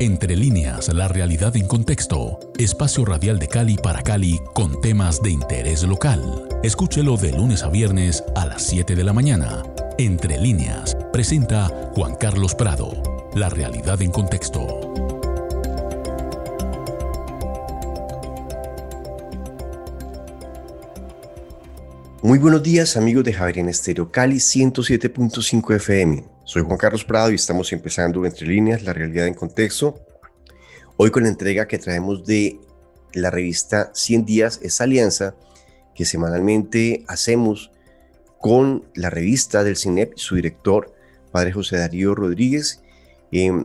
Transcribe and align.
Entre 0.00 0.36
líneas, 0.36 0.94
la 0.94 1.08
realidad 1.08 1.56
en 1.56 1.66
contexto. 1.66 2.38
Espacio 2.56 3.04
radial 3.04 3.40
de 3.40 3.48
Cali 3.48 3.76
para 3.76 4.00
Cali 4.02 4.40
con 4.54 4.80
temas 4.80 5.20
de 5.20 5.30
interés 5.30 5.82
local. 5.82 6.48
Escúchelo 6.62 7.16
de 7.16 7.32
lunes 7.32 7.64
a 7.64 7.68
viernes 7.68 8.22
a 8.36 8.46
las 8.46 8.62
7 8.62 8.94
de 8.94 9.02
la 9.02 9.12
mañana. 9.12 9.64
Entre 9.98 10.38
líneas, 10.38 10.96
presenta 11.12 11.90
Juan 11.96 12.14
Carlos 12.14 12.54
Prado. 12.54 12.92
La 13.34 13.48
realidad 13.48 14.00
en 14.00 14.12
contexto. 14.12 14.87
Muy 22.28 22.38
buenos 22.38 22.62
días 22.62 22.98
amigos 22.98 23.24
de 23.24 23.32
Javier 23.32 23.60
en 23.60 23.70
Estéreo 23.70 24.12
Cali 24.12 24.36
107.5 24.36 25.76
FM. 25.76 26.24
Soy 26.44 26.62
Juan 26.62 26.76
Carlos 26.76 27.02
Prado 27.02 27.30
y 27.30 27.36
estamos 27.36 27.72
empezando 27.72 28.26
Entre 28.26 28.46
Líneas, 28.46 28.82
la 28.82 28.92
realidad 28.92 29.26
en 29.26 29.32
contexto. 29.32 29.98
Hoy 30.98 31.10
con 31.10 31.22
la 31.22 31.30
entrega 31.30 31.66
que 31.66 31.78
traemos 31.78 32.26
de 32.26 32.60
la 33.14 33.30
revista 33.30 33.92
100 33.94 34.26
días, 34.26 34.60
esa 34.62 34.84
alianza 34.84 35.36
que 35.94 36.04
semanalmente 36.04 37.02
hacemos 37.08 37.70
con 38.38 38.84
la 38.94 39.08
revista 39.08 39.64
del 39.64 39.78
CINEP 39.78 40.18
su 40.18 40.34
director, 40.34 40.94
Padre 41.32 41.52
José 41.52 41.78
Darío 41.78 42.14
Rodríguez, 42.14 42.82
em, 43.32 43.64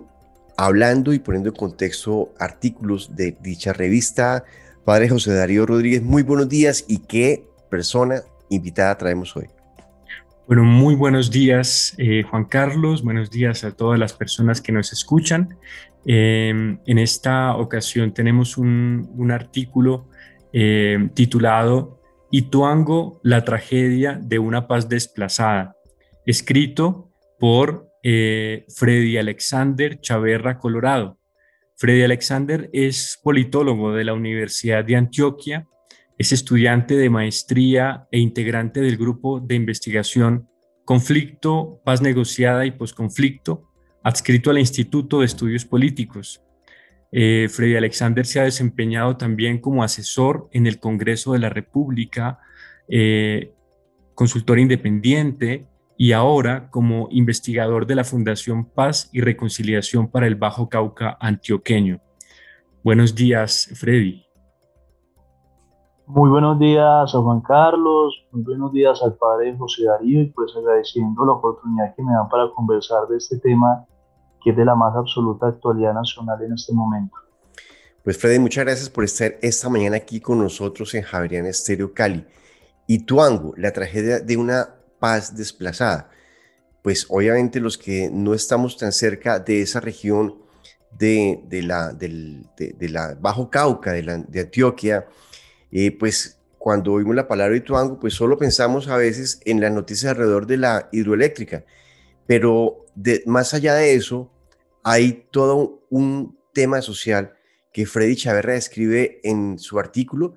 hablando 0.55 1.11
y 1.11 1.19
poniendo 1.19 1.49
en 1.49 1.55
contexto 1.57 2.33
artículos 2.39 3.13
de 3.13 3.35
dicha 3.41 3.73
revista. 3.73 4.45
Padre 4.85 5.09
José 5.09 5.33
Darío 5.33 5.65
Rodríguez, 5.65 6.01
muy 6.01 6.23
buenos 6.23 6.47
días 6.47 6.85
y 6.87 6.99
qué 6.99 7.45
persona 7.69 8.23
invitada 8.55 8.97
traemos 8.97 9.35
hoy. 9.35 9.47
Bueno, 10.47 10.63
muy 10.65 10.93
buenos 10.95 11.31
días, 11.31 11.95
eh, 11.97 12.23
Juan 12.23 12.45
Carlos. 12.45 13.01
Buenos 13.01 13.31
días 13.31 13.63
a 13.63 13.71
todas 13.71 13.97
las 13.97 14.11
personas 14.11 14.61
que 14.61 14.73
nos 14.73 14.91
escuchan. 14.91 15.57
Em, 16.05 16.79
en 16.85 16.97
esta 16.97 17.55
ocasión 17.55 18.13
tenemos 18.13 18.57
un, 18.57 19.31
artículo 19.31 20.09
em, 20.51 21.09
titulado 21.09 22.01
Ituango, 22.29 23.21
la 23.23 23.45
tragedia 23.45 24.19
de 24.21 24.37
una 24.37 24.67
paz 24.67 24.89
desplazada, 24.89 25.77
escrito 26.25 27.09
por 27.39 27.87
eh, 28.03 28.65
Freddy 28.75 29.17
Alexander 29.17 30.01
Chaverra 30.01 30.57
Colorado. 30.57 31.17
Freddy 31.77 32.03
Alexander 32.03 32.69
es 32.73 33.17
politólogo 33.23 33.93
de 33.93 34.03
la 34.03 34.13
Universidad 34.13 34.83
de 34.83 34.97
Antioquia 34.97 35.67
es 36.23 36.31
estudiante 36.31 36.95
de 36.95 37.09
maestría 37.09 38.07
e 38.09 38.17
integrante 38.17 38.79
del 38.79 38.95
grupo 38.95 39.41
de 39.41 39.55
investigación 39.55 40.47
Conflicto, 40.85 41.81
Paz 41.83 42.01
Negociada 42.01 42.65
y 42.65 42.71
Posconflicto, 42.71 43.69
adscrito 44.03 44.49
al 44.49 44.57
Instituto 44.57 45.19
de 45.19 45.25
Estudios 45.25 45.65
Políticos. 45.65 46.41
Eh, 47.11 47.47
Freddy 47.49 47.75
Alexander 47.75 48.25
se 48.25 48.39
ha 48.39 48.43
desempeñado 48.43 49.17
también 49.17 49.59
como 49.59 49.83
asesor 49.83 50.47
en 50.53 50.65
el 50.65 50.79
Congreso 50.79 51.33
de 51.33 51.39
la 51.39 51.49
República, 51.49 52.39
eh, 52.87 53.53
consultor 54.15 54.59
independiente 54.59 55.67
y 55.97 56.13
ahora 56.13 56.69
como 56.69 57.09
investigador 57.11 57.85
de 57.85 57.95
la 57.95 58.05
Fundación 58.05 58.69
Paz 58.69 59.09
y 59.11 59.19
Reconciliación 59.19 60.09
para 60.09 60.27
el 60.27 60.35
Bajo 60.35 60.69
Cauca 60.69 61.17
Antioqueño. 61.19 62.01
Buenos 62.81 63.13
días, 63.13 63.69
Freddy. 63.75 64.22
Muy 66.05 66.29
buenos 66.29 66.59
días 66.59 67.15
a 67.15 67.21
Juan 67.21 67.39
Carlos, 67.39 68.25
muy 68.31 68.43
buenos 68.43 68.73
días 68.73 69.01
al 69.01 69.15
padre 69.15 69.55
José 69.57 69.85
Darío 69.85 70.21
y 70.21 70.25
pues 70.31 70.51
agradeciendo 70.53 71.25
la 71.25 71.31
oportunidad 71.31 71.95
que 71.95 72.03
me 72.03 72.11
dan 72.11 72.27
para 72.27 72.51
conversar 72.53 73.07
de 73.07 73.17
este 73.17 73.39
tema 73.39 73.85
que 74.43 74.49
es 74.49 74.57
de 74.57 74.65
la 74.65 74.75
más 74.75 74.93
absoluta 74.97 75.47
actualidad 75.47 75.93
nacional 75.93 76.43
en 76.43 76.53
este 76.53 76.73
momento. 76.73 77.15
Pues 78.03 78.17
Freddy, 78.17 78.37
muchas 78.37 78.65
gracias 78.65 78.89
por 78.89 79.05
estar 79.05 79.35
esta 79.41 79.69
mañana 79.69 79.95
aquí 79.95 80.19
con 80.19 80.39
nosotros 80.39 80.93
en 80.93 81.03
Javeriana 81.03 81.47
Estéreo 81.47 81.93
Cali. 81.93 82.27
Y 82.85 83.05
Tuango, 83.05 83.53
la 83.55 83.71
tragedia 83.71 84.19
de 84.19 84.35
una 84.35 84.75
paz 84.99 85.37
desplazada. 85.37 86.09
Pues 86.81 87.07
obviamente 87.09 87.61
los 87.61 87.77
que 87.77 88.09
no 88.11 88.33
estamos 88.33 88.75
tan 88.75 88.91
cerca 88.91 89.39
de 89.39 89.61
esa 89.61 89.79
región 89.79 90.35
de, 90.91 91.45
de 91.47 91.63
la, 91.63 91.93
del, 91.93 92.45
de, 92.57 93.15
Bajo 93.21 93.49
Cauca, 93.49 93.93
de, 93.93 94.03
la, 94.03 94.17
de 94.17 94.41
Antioquia, 94.41 95.07
eh, 95.73 95.91
pues 95.97 96.39
cuando 96.59 96.93
oímos 96.93 97.15
la 97.15 97.27
palabra 97.27 97.57
Ituango, 97.57 97.99
pues 97.99 98.13
solo 98.13 98.37
pensamos 98.37 98.87
a 98.87 98.95
veces 98.95 99.41
en 99.43 99.59
las 99.59 99.71
noticias 99.71 100.11
alrededor 100.11 100.47
de 100.47 100.57
la 100.57 100.87
hidroeléctrica, 100.91 101.65
pero 102.27 102.85
más 103.25 103.53
allá 103.53 103.73
de 103.73 103.95
eso, 103.95 104.31
hay 104.83 105.27
todo 105.31 105.85
un 105.89 106.37
tema 106.53 106.81
social 106.81 107.33
que 107.73 107.87
Freddy 107.87 108.15
Chaverra 108.15 108.53
describe 108.53 109.19
en 109.23 109.57
su 109.57 109.79
artículo 109.79 110.35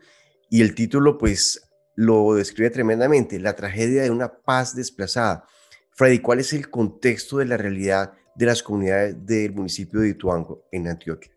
y 0.48 0.62
el 0.62 0.74
título 0.74 1.18
pues 1.18 1.68
lo 1.94 2.34
describe 2.34 2.70
tremendamente, 2.70 3.38
la 3.38 3.54
tragedia 3.54 4.02
de 4.02 4.10
una 4.10 4.38
paz 4.38 4.74
desplazada. 4.74 5.44
Freddy, 5.90 6.20
¿cuál 6.20 6.40
es 6.40 6.52
el 6.54 6.70
contexto 6.70 7.38
de 7.38 7.44
la 7.44 7.58
realidad 7.58 8.14
de 8.34 8.46
las 8.46 8.62
comunidades 8.62 9.14
del 9.24 9.52
municipio 9.52 10.00
de 10.00 10.10
Ituango 10.10 10.66
en 10.72 10.88
Antioquia? 10.88 11.35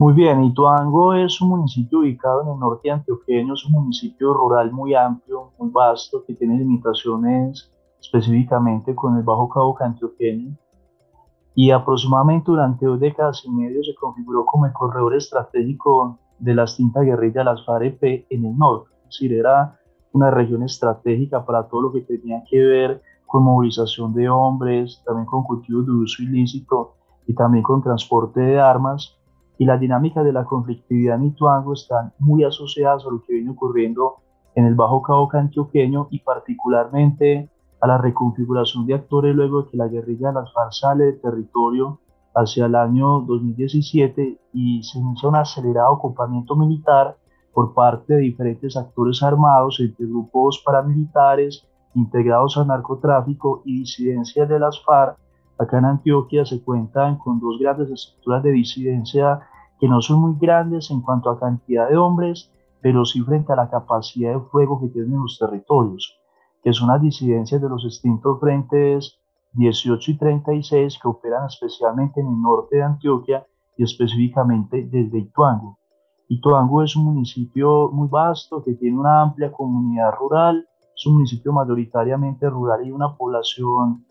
Muy 0.00 0.12
bien, 0.12 0.44
Ituango 0.44 1.12
es 1.12 1.40
un 1.40 1.48
municipio 1.48 1.98
ubicado 1.98 2.42
en 2.42 2.50
el 2.50 2.58
norte 2.60 2.88
antioqueño, 2.88 3.54
es 3.54 3.64
un 3.64 3.72
municipio 3.72 4.32
rural 4.32 4.70
muy 4.70 4.94
amplio, 4.94 5.50
muy 5.58 5.70
vasto, 5.70 6.22
que 6.24 6.34
tiene 6.34 6.56
limitaciones 6.56 7.72
específicamente 8.00 8.94
con 8.94 9.16
el 9.16 9.24
Bajo 9.24 9.48
Cauca 9.48 9.86
antioqueño. 9.86 10.56
Y 11.56 11.72
aproximadamente 11.72 12.48
durante 12.48 12.86
dos 12.86 13.00
décadas 13.00 13.42
y 13.44 13.50
medio 13.50 13.82
se 13.82 13.96
configuró 13.96 14.46
como 14.46 14.66
el 14.66 14.72
corredor 14.72 15.16
estratégico 15.16 16.16
de 16.38 16.54
la 16.54 16.62
extinta 16.62 17.00
guerrilla 17.00 17.40
de 17.40 17.44
las 17.46 17.66
FAREP 17.66 18.00
en 18.30 18.44
el 18.44 18.56
norte. 18.56 18.90
Es 19.00 19.06
decir, 19.06 19.32
era 19.32 19.80
una 20.12 20.30
región 20.30 20.62
estratégica 20.62 21.44
para 21.44 21.66
todo 21.66 21.82
lo 21.82 21.92
que 21.92 22.02
tenía 22.02 22.44
que 22.48 22.60
ver 22.60 23.02
con 23.26 23.42
movilización 23.42 24.14
de 24.14 24.28
hombres, 24.28 25.02
también 25.04 25.26
con 25.26 25.42
cultivo 25.42 25.82
de 25.82 25.90
uso 25.90 26.22
ilícito 26.22 26.94
y 27.26 27.34
también 27.34 27.64
con 27.64 27.82
transporte 27.82 28.40
de 28.40 28.60
armas 28.60 29.17
y 29.58 29.64
las 29.64 29.80
dinámicas 29.80 30.24
de 30.24 30.32
la 30.32 30.44
conflictividad 30.44 31.16
en 31.16 31.26
Ituango 31.26 31.74
están 31.74 32.12
muy 32.20 32.44
asociadas 32.44 33.04
a 33.04 33.10
lo 33.10 33.24
que 33.24 33.34
viene 33.34 33.50
ocurriendo 33.50 34.18
en 34.54 34.64
el 34.64 34.74
Bajo 34.74 35.02
Cauca 35.02 35.38
antioqueño 35.38 36.06
y 36.10 36.20
particularmente 36.20 37.50
a 37.80 37.86
la 37.86 37.98
reconfiguración 37.98 38.86
de 38.86 38.94
actores 38.94 39.34
luego 39.34 39.62
de 39.62 39.70
que 39.70 39.76
la 39.76 39.88
guerrilla 39.88 40.28
de 40.28 40.34
las 40.34 40.52
FARC 40.52 40.72
sale 40.72 41.04
del 41.04 41.20
territorio 41.20 42.00
hacia 42.34 42.66
el 42.66 42.76
año 42.76 43.20
2017 43.20 44.38
y 44.52 44.82
se 44.84 44.98
inicia 44.98 45.28
un 45.28 45.36
acelerado 45.36 45.92
ocupamiento 45.92 46.54
militar 46.54 47.16
por 47.52 47.74
parte 47.74 48.14
de 48.14 48.20
diferentes 48.20 48.76
actores 48.76 49.22
armados 49.22 49.80
entre 49.80 50.06
grupos 50.06 50.62
paramilitares 50.64 51.66
integrados 51.94 52.56
al 52.56 52.68
narcotráfico 52.68 53.62
y 53.64 53.80
disidencias 53.80 54.48
de 54.48 54.58
las 54.60 54.80
FARC 54.84 55.16
Acá 55.58 55.78
en 55.78 55.86
Antioquia 55.86 56.44
se 56.44 56.62
cuentan 56.62 57.18
con 57.18 57.40
dos 57.40 57.58
grandes 57.58 57.90
estructuras 57.90 58.44
de 58.44 58.52
disidencia 58.52 59.40
que 59.80 59.88
no 59.88 60.00
son 60.00 60.20
muy 60.20 60.36
grandes 60.38 60.90
en 60.90 61.00
cuanto 61.00 61.30
a 61.30 61.38
cantidad 61.38 61.88
de 61.88 61.96
hombres, 61.96 62.52
pero 62.80 63.04
sí 63.04 63.22
frente 63.22 63.52
a 63.52 63.56
la 63.56 63.68
capacidad 63.68 64.34
de 64.34 64.40
fuego 64.40 64.80
que 64.80 64.88
tienen 64.88 65.20
los 65.20 65.36
territorios, 65.38 66.16
que 66.62 66.72
son 66.72 66.88
las 66.88 67.02
disidencias 67.02 67.60
de 67.60 67.68
los 67.68 67.82
distintos 67.82 68.38
frentes 68.38 69.18
18 69.52 70.12
y 70.12 70.18
36 70.18 70.98
que 71.00 71.08
operan 71.08 71.46
especialmente 71.46 72.20
en 72.20 72.28
el 72.28 72.40
norte 72.40 72.76
de 72.76 72.82
Antioquia 72.82 73.46
y 73.76 73.82
específicamente 73.82 74.84
desde 74.84 75.18
Ituango. 75.18 75.78
Ituango 76.28 76.82
es 76.82 76.94
un 76.94 77.06
municipio 77.06 77.90
muy 77.90 78.08
vasto 78.08 78.62
que 78.62 78.74
tiene 78.74 78.98
una 78.98 79.22
amplia 79.22 79.50
comunidad 79.50 80.12
rural, 80.12 80.68
es 80.94 81.06
un 81.06 81.14
municipio 81.14 81.52
mayoritariamente 81.52 82.48
rural 82.48 82.86
y 82.86 82.92
una 82.92 83.16
población 83.16 84.04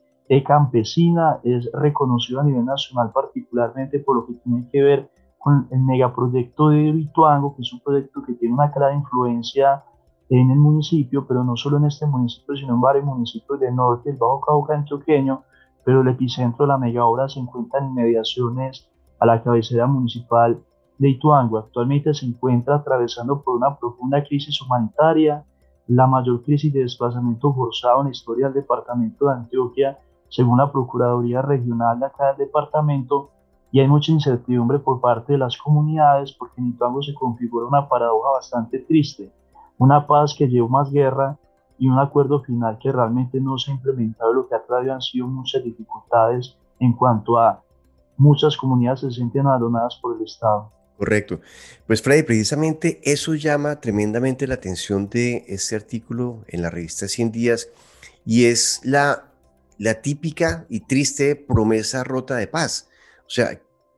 campesina, 0.44 1.39
es 1.44 1.69
reconocido 1.74 2.41
a 2.41 2.44
nivel 2.44 2.65
nacional 2.65 3.12
particularmente 3.13 4.00
por 4.00 4.18
lo 4.18 4.25
que 4.25 4.33
tiene 4.33 4.68
que 4.71 4.81
ver 4.81 5.09
con 5.38 5.68
el 5.71 5.79
megaproyecto 5.79 6.69
de 6.69 6.89
Ituango, 6.89 7.56
que 7.56 7.62
es 7.62 7.71
un 7.71 7.79
proyecto 7.79 8.21
que 8.24 8.33
tiene 8.33 8.53
una 8.53 8.71
clara 8.71 8.94
influencia 8.94 9.83
en 10.29 10.51
el 10.51 10.57
municipio, 10.57 11.25
pero 11.25 11.44
no 11.44 11.56
solo 11.56 11.77
en 11.77 11.85
este 11.85 12.06
municipio, 12.06 12.56
sino 12.57 12.74
en 12.74 12.81
varios 12.81 13.06
municipios 13.06 13.59
del 13.59 13.75
norte, 13.75 14.09
el 14.09 14.18
Bajo 14.18 14.41
Cauca 14.41 14.75
antioqueño, 14.75 15.44
pero 15.85 16.01
el 16.01 16.09
epicentro 16.09 16.65
de 16.65 16.74
la 16.74 16.77
mega 16.77 17.06
obra 17.06 17.29
se 17.29 17.39
encuentra 17.39 17.79
en 17.79 17.85
inmediaciones 17.85 18.89
a 19.19 19.25
la 19.25 19.41
cabecera 19.41 19.88
municipal 19.88 20.62
de 20.97 21.09
Ituango. 21.09 21.57
Actualmente 21.57 22.13
se 22.13 22.25
encuentra 22.25 22.75
atravesando 22.75 23.41
por 23.41 23.56
una 23.56 23.77
profunda 23.77 24.21
crisis 24.24 24.62
humanitaria, 24.62 25.45
la 25.88 26.06
mayor 26.06 26.44
crisis 26.44 26.74
de 26.74 26.81
desplazamiento 26.81 27.53
forzado 27.53 28.01
en 28.01 28.07
la 28.07 28.12
historia 28.12 28.47
del 28.47 28.56
departamento 28.56 29.27
de 29.27 29.33
Antioquia 29.33 29.97
según 30.29 30.57
la 30.57 30.71
Procuraduría 30.71 31.41
Regional 31.41 32.00
de 32.00 32.06
acá 32.06 32.27
del 32.27 32.47
departamento, 32.47 33.31
y 33.71 33.79
hay 33.79 33.88
mucha 33.88 34.12
incertidumbre 34.12 34.79
por 34.79 35.01
parte 35.01 35.33
de 35.33 35.39
las 35.39 35.57
comunidades 35.57 36.31
porque 36.31 36.62
en 36.62 36.69
Ituango 36.69 37.01
se 37.01 37.13
configura 37.13 37.68
una 37.68 37.88
paradoja 37.88 38.31
bastante 38.31 38.79
triste, 38.79 39.31
una 39.77 40.07
paz 40.07 40.33
que 40.38 40.47
llevó 40.47 40.69
más 40.69 40.91
guerra 40.91 41.38
y 41.77 41.88
un 41.88 42.00
acuerdo 42.00 42.41
final 42.41 42.79
que 42.81 42.91
realmente 42.91 43.39
no 43.39 43.57
se 43.57 43.71
ha 43.71 43.75
implementado, 43.75 44.33
lo 44.33 44.47
que 44.47 44.56
ha 44.56 44.65
traído 44.65 44.94
han 44.94 45.01
sido 45.01 45.27
muchas 45.27 45.63
dificultades 45.63 46.56
en 46.79 46.94
cuanto 46.94 47.38
a 47.38 47.62
muchas 48.18 48.57
comunidades 48.57 49.01
se 49.01 49.12
sienten 49.12 49.45
abandonadas 49.45 50.00
por 50.01 50.18
el 50.18 50.24
Estado. 50.24 50.71
Correcto. 50.97 51.39
Pues 51.85 52.01
Freddy, 52.01 52.24
precisamente 52.24 53.00
eso 53.03 53.35
llama 53.35 53.79
tremendamente 53.79 54.47
la 54.47 54.56
atención 54.56 55.07
de 55.09 55.45
este 55.47 55.75
artículo 55.75 56.39
en 56.47 56.63
la 56.63 56.71
revista 56.71 57.07
100 57.07 57.31
días 57.31 57.69
y 58.25 58.45
es 58.45 58.81
la, 58.83 59.26
la 59.77 60.01
típica 60.01 60.65
y 60.69 60.81
triste 60.81 61.35
promesa 61.35 62.03
rota 62.03 62.35
de 62.35 62.47
paz. 62.47 62.89
O 63.21 63.29
sea, 63.29 63.50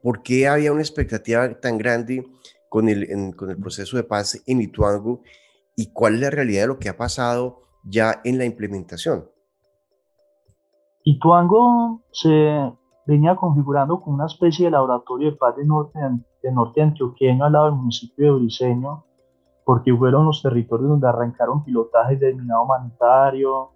¿por 0.01 0.21
qué 0.21 0.47
había 0.47 0.71
una 0.71 0.81
expectativa 0.81 1.59
tan 1.59 1.77
grande 1.77 2.27
con 2.69 2.89
el, 2.89 3.35
con 3.35 3.49
el 3.49 3.57
proceso 3.57 3.97
de 3.97 4.03
paz 4.03 4.41
en 4.45 4.61
Ituango 4.61 5.21
y 5.75 5.91
cuál 5.91 6.15
es 6.15 6.21
la 6.21 6.29
realidad 6.29 6.63
de 6.63 6.67
lo 6.67 6.79
que 6.79 6.89
ha 6.89 6.97
pasado 6.97 7.63
ya 7.83 8.21
en 8.23 8.37
la 8.37 8.45
implementación? 8.45 9.29
Ituango 11.03 12.03
se 12.11 12.29
venía 13.05 13.35
configurando 13.35 14.01
como 14.01 14.15
una 14.15 14.25
especie 14.25 14.65
de 14.65 14.71
laboratorio 14.71 15.31
de 15.31 15.37
paz 15.37 15.55
de 15.55 15.65
norte, 15.65 15.99
de 16.43 16.51
norte 16.51 16.81
antioqueño 16.81 17.45
al 17.45 17.53
lado 17.53 17.65
del 17.65 17.75
municipio 17.75 18.25
de 18.25 18.39
Briseño, 18.39 19.05
porque 19.65 19.95
fueron 19.95 20.25
los 20.25 20.41
territorios 20.41 20.89
donde 20.89 21.07
arrancaron 21.07 21.63
pilotajes 21.63 22.19
de 22.19 22.33
minado 22.33 22.63
humanitario, 22.63 23.71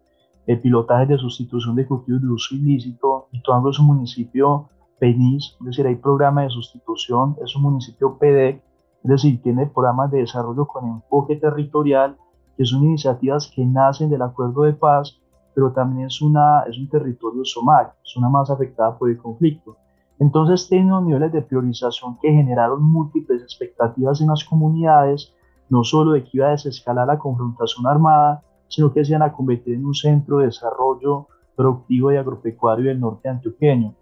el 0.47 0.59
pilotaje 0.59 1.05
de 1.05 1.17
sustitución 1.17 1.75
de 1.75 1.85
cultivos 1.85 2.21
de 2.21 2.27
uso 2.27 2.55
ilícito. 2.55 3.27
Ituango 3.31 3.69
es 3.69 3.79
un 3.79 3.87
municipio 3.87 4.69
PENIS, 4.99 5.57
es 5.59 5.65
decir, 5.65 5.87
hay 5.87 5.95
programa 5.95 6.43
de 6.43 6.49
sustitución, 6.49 7.35
es 7.43 7.55
un 7.55 7.63
municipio 7.63 8.17
PEDEC, 8.17 8.63
es 9.03 9.09
decir, 9.09 9.41
tiene 9.41 9.67
programas 9.67 10.11
de 10.11 10.19
desarrollo 10.19 10.65
con 10.65 10.87
enfoque 10.87 11.35
territorial, 11.35 12.17
que 12.57 12.65
son 12.65 12.83
iniciativas 12.83 13.51
que 13.53 13.65
nacen 13.65 14.09
del 14.09 14.21
acuerdo 14.21 14.63
de 14.63 14.73
paz 14.73 15.19
pero 15.53 15.71
también 15.71 16.07
es, 16.07 16.21
una, 16.21 16.61
es 16.63 16.77
un 16.77 16.89
territorio 16.89 17.45
somal, 17.45 17.91
una 18.17 18.29
más 18.29 18.49
afectada 18.49 18.97
por 18.97 19.09
el 19.09 19.17
conflicto. 19.17 19.77
Entonces 20.19 20.67
tiene 20.67 20.85
unos 20.85 21.03
niveles 21.03 21.31
de 21.31 21.41
priorización 21.41 22.17
que 22.21 22.31
generaron 22.31 22.83
múltiples 22.83 23.41
expectativas 23.41 24.21
en 24.21 24.27
las 24.27 24.43
comunidades, 24.43 25.33
no 25.69 25.83
solo 25.83 26.11
de 26.11 26.23
que 26.23 26.29
iba 26.33 26.47
a 26.47 26.51
desescalar 26.51 27.07
la 27.07 27.17
confrontación 27.17 27.87
armada, 27.87 28.43
sino 28.73 28.91
que 28.91 29.05
se 29.05 29.11
iban 29.11 29.21
a 29.21 29.33
convertir 29.33 29.75
en 29.75 29.85
un 29.85 29.93
centro 29.93 30.39
de 30.39 30.47
desarrollo 30.47 31.27
productivo 31.55 32.11
y 32.11 32.17
agropecuario 32.17 32.85
del 32.85 32.99
norte 32.99 33.29
antioqueño. 33.29 33.93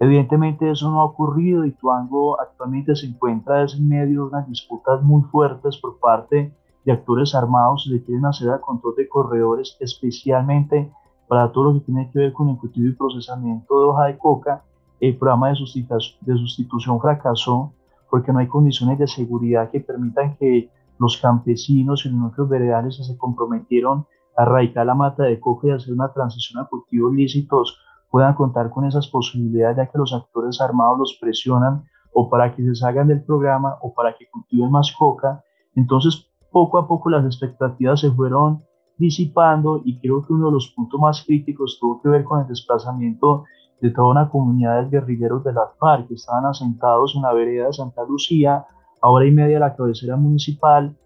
Evidentemente 0.00 0.68
eso 0.68 0.90
no 0.90 1.00
ha 1.00 1.04
ocurrido 1.04 1.64
y 1.64 1.70
Tuango 1.70 2.40
actualmente 2.40 2.96
se 2.96 3.06
encuentra 3.06 3.62
en 3.62 3.88
medio 3.88 4.22
de 4.22 4.28
unas 4.30 4.48
disputas 4.48 5.02
muy 5.02 5.22
fuertes 5.22 5.76
por 5.76 6.00
parte 6.00 6.52
de 6.84 6.92
actores 6.92 7.34
armados 7.34 7.86
le 7.86 8.02
quieren 8.02 8.26
hacer 8.26 8.48
al 8.48 8.60
control 8.60 8.94
de 8.96 9.08
corredores, 9.08 9.76
especialmente 9.78 10.90
para 11.28 11.52
todo 11.52 11.64
lo 11.64 11.74
que 11.74 11.86
tiene 11.86 12.10
que 12.10 12.18
ver 12.18 12.32
con 12.32 12.48
el 12.48 12.56
cultivo 12.56 12.88
y 12.88 12.92
procesamiento 12.92 13.78
de 13.78 13.86
hoja 13.86 14.04
de 14.06 14.18
coca. 14.18 14.62
El 14.98 15.16
programa 15.16 15.50
de 15.50 15.56
sustitución, 15.56 16.18
de 16.22 16.38
sustitución 16.38 17.00
fracasó 17.00 17.72
porque 18.10 18.32
no 18.32 18.40
hay 18.40 18.48
condiciones 18.48 18.98
de 18.98 19.06
seguridad 19.06 19.70
que 19.70 19.80
permitan 19.80 20.34
que 20.36 20.70
los 20.98 21.18
campesinos 21.18 22.04
los 22.04 22.14
núcleos 22.14 22.48
veredales 22.48 22.96
se 22.96 23.16
comprometieron 23.16 24.06
a 24.36 24.42
erradicar 24.42 24.86
la 24.86 24.94
mata 24.94 25.24
de 25.24 25.40
coca 25.40 25.68
y 25.68 25.70
hacer 25.70 25.92
una 25.92 26.12
transición 26.12 26.62
a 26.62 26.66
cultivos 26.66 27.12
lícitos 27.12 27.78
puedan 28.10 28.34
contar 28.34 28.70
con 28.70 28.84
esas 28.84 29.08
posibilidades 29.08 29.76
ya 29.76 29.86
que 29.86 29.98
los 29.98 30.12
actores 30.12 30.60
armados 30.60 30.98
los 30.98 31.18
presionan 31.20 31.84
o 32.12 32.28
para 32.28 32.54
que 32.54 32.62
se 32.62 32.74
salgan 32.74 33.08
del 33.08 33.22
programa 33.22 33.76
o 33.82 33.92
para 33.92 34.16
que 34.16 34.28
cultiven 34.30 34.70
más 34.70 34.92
coca. 34.98 35.42
Entonces, 35.74 36.26
poco 36.50 36.78
a 36.78 36.88
poco 36.88 37.10
las 37.10 37.24
expectativas 37.24 38.00
se 38.00 38.10
fueron 38.10 38.60
disipando 38.96 39.80
y 39.84 40.00
creo 40.00 40.26
que 40.26 40.32
uno 40.32 40.46
de 40.46 40.52
los 40.52 40.72
puntos 40.74 41.00
más 41.00 41.22
críticos 41.24 41.78
tuvo 41.80 42.02
que 42.02 42.08
ver 42.08 42.24
con 42.24 42.40
el 42.40 42.48
desplazamiento 42.48 43.44
de 43.80 43.90
toda 43.90 44.08
una 44.08 44.28
comunidad 44.28 44.82
de 44.82 44.90
guerrilleros 44.90 45.44
de 45.44 45.52
las 45.52 45.76
FARC 45.78 46.08
que 46.08 46.14
estaban 46.14 46.46
asentados 46.46 47.14
en 47.14 47.22
la 47.22 47.32
vereda 47.32 47.66
de 47.66 47.72
Santa 47.72 48.02
Lucía, 48.04 48.66
a 49.00 49.10
hora 49.10 49.26
y 49.26 49.30
media 49.30 49.54
de 49.54 49.60
la 49.60 49.76
cabecera 49.76 50.16
municipal. 50.16 50.96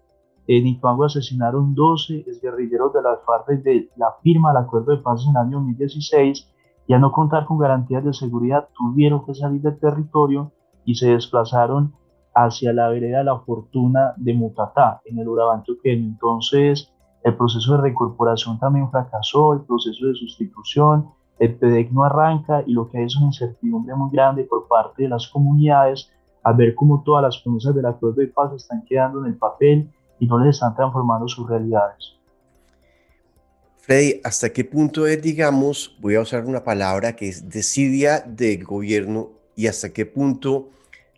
En 0.47 0.67
Ituango 0.67 1.05
asesinaron 1.05 1.73
12 1.73 2.25
guerrilleros 2.41 2.93
de 2.93 3.01
las 3.01 3.19
FARC 3.25 3.47
desde 3.47 3.89
la 3.95 4.13
firma 4.21 4.53
del 4.53 4.63
acuerdo 4.63 4.91
de 4.91 5.01
paz 5.01 5.23
en 5.23 5.31
el 5.31 5.37
año 5.37 5.57
2016 5.59 6.49
y 6.87 6.93
a 6.93 6.99
no 6.99 7.11
contar 7.11 7.45
con 7.45 7.57
garantías 7.57 8.03
de 8.03 8.13
seguridad 8.13 8.67
tuvieron 8.75 9.25
que 9.25 9.33
salir 9.33 9.61
del 9.61 9.79
territorio 9.79 10.51
y 10.85 10.95
se 10.95 11.11
desplazaron 11.11 11.93
hacia 12.35 12.73
la 12.73 12.89
vereda 12.89 13.19
de 13.19 13.23
la 13.25 13.39
fortuna 13.39 14.13
de 14.17 14.33
Mutatá, 14.33 15.01
en 15.05 15.19
el 15.19 15.27
Urabá 15.27 15.55
antioqueño. 15.55 16.07
Entonces, 16.07 16.91
el 17.23 17.37
proceso 17.37 17.73
de 17.73 17.83
reincorporación 17.83 18.59
también 18.59 18.89
fracasó, 18.89 19.53
el 19.53 19.61
proceso 19.61 20.07
de 20.07 20.15
sustitución, 20.15 21.09
el 21.39 21.55
PEDEC 21.55 21.91
no 21.91 22.03
arranca 22.03 22.63
y 22.65 22.73
lo 22.73 22.89
que 22.89 22.97
hay 22.97 23.05
es 23.05 23.15
una 23.15 23.27
incertidumbre 23.27 23.95
muy 23.95 24.11
grande 24.11 24.43
por 24.43 24.67
parte 24.67 25.03
de 25.03 25.09
las 25.09 25.27
comunidades 25.27 26.11
al 26.43 26.55
ver 26.55 26.75
cómo 26.75 27.01
todas 27.03 27.23
las 27.23 27.37
promesas 27.39 27.73
del 27.73 27.85
acuerdo 27.85 28.21
de 28.21 28.27
paz 28.27 28.53
están 28.53 28.83
quedando 28.85 29.19
en 29.19 29.31
el 29.31 29.37
papel 29.37 29.89
y 30.19 30.27
no 30.27 30.39
les 30.39 30.55
están 30.55 30.75
transformando 30.75 31.27
sus 31.27 31.47
realidades. 31.49 32.17
Freddy, 33.77 34.21
¿hasta 34.23 34.49
qué 34.51 34.63
punto 34.63 35.07
es, 35.07 35.21
digamos, 35.21 35.97
voy 35.99 36.15
a 36.15 36.21
usar 36.21 36.45
una 36.45 36.63
palabra 36.63 37.15
que 37.15 37.27
es 37.27 37.49
desidia 37.49 38.21
del 38.21 38.63
gobierno 38.63 39.31
y 39.55 39.67
hasta 39.67 39.91
qué 39.91 40.05
punto 40.05 40.69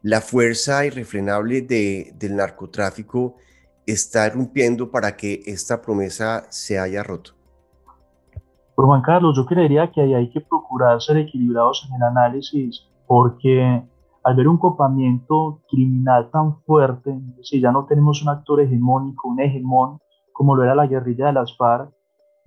la 0.02 0.22
fuerza 0.22 0.86
irrefrenable 0.86 1.62
de, 1.62 2.14
del 2.18 2.36
narcotráfico 2.36 3.36
está 3.86 4.28
irrumpiendo 4.28 4.90
para 4.90 5.16
que 5.16 5.42
esta 5.46 5.82
promesa 5.82 6.46
se 6.50 6.80
haya 6.80 7.04
roto? 7.04 7.32
Por 8.76 8.86
Juan 8.86 9.02
Carlos, 9.02 9.38
yo 9.38 9.46
creería 9.46 9.92
que 9.92 10.02
ahí 10.02 10.14
hay 10.14 10.30
que 10.30 10.42
procurar 10.42 11.02
ser 11.02 11.18
equilibrados 11.18 11.88
en 11.88 11.96
el 11.96 12.04
análisis, 12.04 12.86
porque 13.08 13.84
al 14.26 14.36
ver 14.36 14.50
un 14.50 14.58
copamiento 14.58 15.62
criminal 15.70 16.30
tan 16.32 16.62
fuerte, 16.64 17.18
si 17.42 17.62
ya 17.62 17.72
no 17.72 17.86
tenemos 17.86 18.22
un 18.22 18.30
actor 18.30 18.60
hegemónico, 18.60 19.30
un 19.30 19.40
hegemón, 19.40 20.00
como 20.34 20.56
lo 20.56 20.64
era 20.64 20.76
la 20.76 20.88
guerrilla 20.88 21.28
de 21.28 21.34
las 21.34 21.56
FARC, 21.56 21.94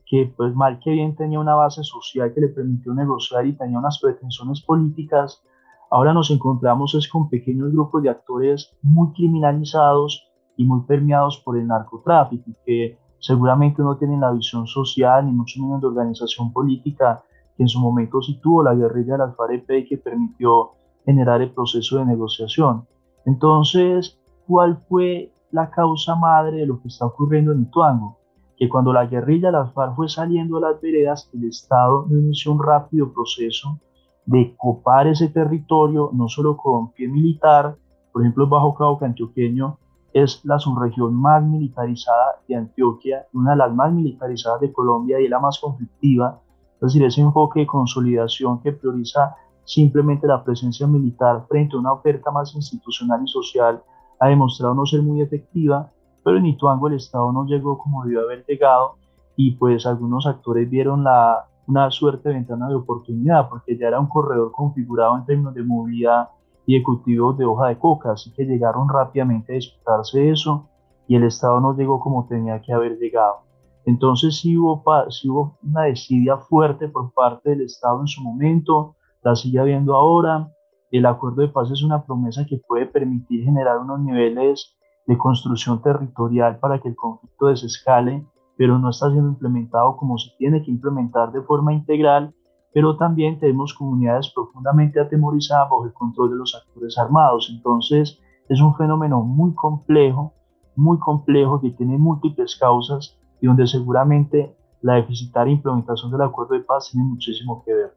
que 0.05 0.31
pues 0.37 0.55
mal 0.55 0.79
que 0.81 0.91
bien 0.91 1.17
tenía 1.17 1.41
una 1.41 1.55
base 1.55 1.83
social 1.83 2.35
que 2.35 2.43
le 2.43 2.49
permitió 2.49 2.93
negociar 2.93 3.47
y 3.47 3.57
tenía 3.57 3.79
unas 3.79 3.99
pretensiones 4.01 4.61
políticas, 4.61 5.43
Ahora 5.91 6.13
nos 6.13 6.31
encontramos 6.31 6.95
es 6.95 7.09
con 7.09 7.31
pequeños 7.31 7.73
grupos 7.73 8.03
de 8.03 8.11
actores 8.11 8.77
muy 8.83 9.13
criminalizados 9.15 10.29
y 10.57 10.65
muy 10.65 10.83
permeados 10.83 11.39
por 11.39 11.57
el 11.57 11.67
narcotráfico, 11.67 12.51
que 12.67 12.99
seguramente 13.19 13.83
no 13.83 13.97
tienen 13.97 14.21
la 14.21 14.33
visión 14.33 14.67
social 14.67 15.25
ni 15.25 15.33
mucho 15.33 15.63
menos 15.63 15.81
de 15.81 15.87
organización 15.87 16.53
política 16.53 17.23
que 17.57 17.63
en 17.63 17.69
su 17.69 17.81
momento 17.81 18.21
sí 18.21 18.39
tuvo 18.43 18.63
la 18.63 18.75
guerrilla 18.75 19.13
de 19.13 19.19
las 19.19 19.37
FARC 19.37 19.89
que 19.89 19.97
permitió 19.97 20.73
generar 21.09 21.41
el 21.41 21.51
proceso 21.53 21.97
de 21.97 22.05
negociación. 22.05 22.87
Entonces, 23.25 24.21
¿cuál 24.47 24.77
fue 24.91 25.33
la 25.51 25.71
causa 25.71 26.15
madre 26.15 26.59
de 26.59 26.67
lo 26.67 26.83
que 26.83 26.89
está 26.89 27.07
ocurriendo 27.07 27.53
en 27.53 27.63
Ituango? 27.63 28.19
Que 28.59 28.69
cuando 28.69 28.93
la 28.93 29.07
guerrilla 29.07 29.51
las 29.51 29.73
FARC 29.73 29.97
fue 29.97 30.11
saliendo 30.11 30.59
a 30.59 30.61
las 30.61 30.81
veredas, 30.83 31.31
el 31.33 31.45
Estado 31.45 32.05
no 32.11 32.19
inició 32.19 32.53
un 32.53 32.63
rápido 32.63 33.11
proceso 33.11 33.81
de 34.27 34.55
copar 34.59 35.07
ese 35.07 35.29
territorio, 35.29 36.11
no 36.13 36.29
solo 36.29 36.59
con 36.59 36.93
pie 36.93 37.09
militar, 37.09 37.75
por 38.13 38.21
ejemplo, 38.21 38.45
el 38.45 38.51
Bajo 38.51 38.75
Cauca 38.75 39.07
antioqueño 39.07 39.79
es 40.13 40.45
la 40.45 40.59
subregión 40.59 41.15
más 41.15 41.43
militarizada 41.43 42.37
de 42.47 42.57
Antioquia, 42.57 43.27
una 43.33 43.53
de 43.53 43.57
las 43.57 43.73
más 43.73 43.91
militarizadas 43.95 44.61
de 44.61 44.73
Colombia 44.73 45.21
y 45.21 45.29
la 45.29 45.39
más 45.39 45.59
conflictiva, 45.59 46.41
es 46.75 46.81
decir, 46.81 47.03
ese 47.05 47.23
enfoque 47.23 47.61
de 47.61 47.67
consolidación 47.67 48.61
que 48.61 48.73
prioriza 48.73 49.37
simplemente 49.69 50.27
la 50.27 50.43
presencia 50.43 50.87
militar 50.87 51.45
frente 51.47 51.77
a 51.77 51.79
una 51.79 51.93
oferta 51.93 52.31
más 52.31 52.55
institucional 52.55 53.21
y 53.23 53.29
social 53.29 53.83
ha 54.19 54.29
demostrado 54.29 54.75
no 54.75 54.87
ser 54.87 55.03
muy 55.03 55.21
efectiva, 55.21 55.93
pero 56.25 56.39
en 56.39 56.47
Ituango 56.47 56.89
el 56.89 56.95
Estado 56.95 57.31
no 57.33 57.45
llegó 57.45 57.77
como 57.77 58.03
debió 58.03 58.23
haber 58.23 58.47
llegado 58.47 58.97
y 59.37 59.53
pues 59.53 59.85
algunos 59.85 60.27
actores 60.27 60.69
vieron 60.71 61.05
la, 61.05 61.45
una 61.67 61.91
suerte 61.91 62.31
de 62.31 62.37
ventana 62.37 62.67
de 62.69 62.77
oportunidad, 62.77 63.51
porque 63.51 63.77
ya 63.77 63.89
era 63.89 64.01
un 64.01 64.09
corredor 64.09 64.53
configurado 64.53 65.19
en 65.19 65.27
términos 65.27 65.53
de 65.53 65.63
movilidad 65.63 66.31
y 66.65 66.79
de 66.79 66.83
cultivos 66.83 67.37
de 67.37 67.45
hoja 67.45 67.69
de 67.69 67.79
coca, 67.79 68.13
así 68.13 68.33
que 68.33 68.47
llegaron 68.47 68.89
rápidamente 68.89 69.53
a 69.53 69.57
disputarse 69.57 70.31
eso 70.31 70.67
y 71.07 71.17
el 71.17 71.25
Estado 71.25 71.61
no 71.61 71.77
llegó 71.77 72.01
como 72.01 72.27
tenía 72.27 72.61
que 72.63 72.73
haber 72.73 72.99
llegado. 72.99 73.41
Entonces 73.85 74.39
sí 74.41 74.57
hubo, 74.57 74.83
sí 75.11 75.29
hubo 75.29 75.59
una 75.63 75.83
desidia 75.83 76.39
fuerte 76.39 76.89
por 76.89 77.13
parte 77.13 77.51
del 77.51 77.63
Estado 77.63 78.01
en 78.01 78.09
su 78.09 78.23
momento, 78.23 78.97
la 79.23 79.35
sigue 79.35 79.59
habiendo 79.59 79.95
ahora. 79.95 80.53
El 80.91 81.07
acuerdo 81.07 81.43
de 81.43 81.49
paz 81.49 81.71
es 81.71 81.83
una 81.83 82.05
promesa 82.05 82.47
que 82.47 82.61
puede 82.67 82.87
permitir 82.87 83.45
generar 83.45 83.79
unos 83.79 84.01
niveles 84.01 84.77
de 85.07 85.19
construcción 85.19 85.83
territorial 85.83 86.59
para 86.59 86.81
que 86.81 86.89
el 86.89 86.97
conflicto 86.97 87.47
desescale 87.47 88.25
pero 88.59 88.77
no 88.77 88.91
está 88.91 89.09
siendo 89.11 89.29
implementado 89.29 89.97
como 89.97 90.19
se 90.19 90.31
tiene 90.37 90.63
que 90.63 90.73
implementar 90.73 91.31
de 91.31 91.41
forma 91.43 91.73
integral, 91.73 92.35
pero 92.75 92.97
también 92.97 93.39
tenemos 93.39 93.73
comunidades 93.73 94.31
profundamente 94.35 95.01
atemorizadas 95.01 95.71
bajo 95.71 95.87
el 95.87 95.93
control 95.93 96.31
de 96.31 96.37
los 96.37 96.55
actores 96.57 96.99
armados. 96.99 97.49
Entonces, 97.55 98.19
es 98.49 98.61
un 98.61 98.75
fenómeno 98.75 99.23
muy 99.23 99.55
complejo, 99.55 100.35
muy 100.75 100.99
complejo, 100.99 101.61
que 101.61 101.71
tiene 101.71 101.97
múltiples 101.99 102.57
causas 102.57 103.17
y 103.41 103.47
donde 103.47 103.69
seguramente 103.69 104.57
la 104.83 104.95
deficitaria 104.95 105.53
implementación 105.53 106.11
del 106.11 106.23
acuerdo 106.23 106.55
de 106.55 106.61
paz 106.61 106.91
tiene 106.91 107.07
muchísimo 107.07 107.63
que 107.65 107.73
ver. 107.73 107.95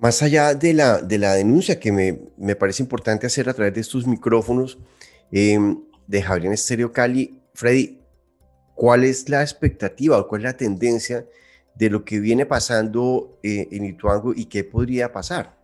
Más 0.00 0.22
allá 0.22 0.54
de 0.54 0.72
la, 0.72 0.98
de 0.98 1.18
la 1.18 1.32
denuncia 1.34 1.78
que 1.78 1.92
me, 1.92 2.20
me 2.38 2.56
parece 2.56 2.82
importante 2.82 3.26
hacer 3.26 3.48
a 3.50 3.52
través 3.54 3.74
de 3.74 3.82
estos 3.82 4.06
micrófonos 4.06 4.78
em, 5.30 5.78
de 6.06 6.22
Javier 6.22 6.52
Estéreo 6.52 6.90
Cali, 6.90 7.38
Freddy, 7.52 8.00
¿cuál 8.74 9.04
es 9.04 9.28
la 9.28 9.42
expectativa 9.42 10.18
o 10.18 10.26
cuál 10.26 10.40
es 10.40 10.44
la 10.46 10.56
tendencia 10.56 11.26
de 11.74 11.90
lo 11.90 12.02
que 12.02 12.18
viene 12.18 12.46
pasando 12.46 13.38
eh, 13.42 13.68
en 13.70 13.84
Ituango 13.84 14.32
y 14.34 14.46
qué 14.46 14.64
podría 14.64 15.12
pasar? 15.12 15.60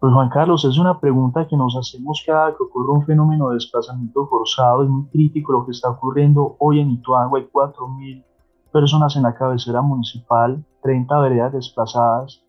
Pues 0.00 0.14
Juan 0.14 0.30
Carlos, 0.30 0.64
es 0.64 0.78
una 0.78 0.98
pregunta 0.98 1.46
que 1.46 1.58
nos 1.58 1.76
hacemos 1.76 2.22
cada 2.26 2.56
que 2.56 2.62
ocurre 2.62 2.92
un 2.92 3.04
fenómeno 3.04 3.50
de 3.50 3.56
desplazamiento 3.56 4.26
forzado. 4.26 4.84
Es 4.84 4.88
muy 4.88 5.06
crítico 5.10 5.52
lo 5.52 5.66
que 5.66 5.72
está 5.72 5.90
ocurriendo 5.90 6.56
hoy 6.58 6.80
en 6.80 6.92
Ituango. 6.92 7.36
Hay 7.36 7.46
4.000 7.52 8.24
personas 8.72 9.14
en 9.16 9.24
la 9.24 9.34
cabecera 9.34 9.82
municipal, 9.82 10.64
30 10.82 11.20
veredas 11.20 11.52
desplazadas. 11.52 12.42